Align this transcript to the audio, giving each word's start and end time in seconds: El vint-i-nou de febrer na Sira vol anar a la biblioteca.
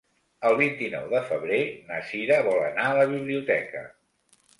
El 0.51 0.55
vint-i-nou 0.59 1.03
de 1.11 1.19
febrer 1.27 1.59
na 1.89 1.99
Sira 2.07 2.39
vol 2.47 2.57
anar 2.71 2.87
a 2.87 2.95
la 3.01 3.05
biblioteca. 3.13 3.83